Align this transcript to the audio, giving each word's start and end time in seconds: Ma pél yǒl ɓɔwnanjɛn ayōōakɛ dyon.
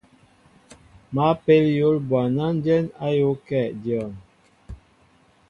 Ma 1.13 1.25
pél 1.43 1.65
yǒl 1.77 1.97
ɓɔwnanjɛn 2.09 2.85
ayōōakɛ 3.05 3.59
dyon. 3.81 4.11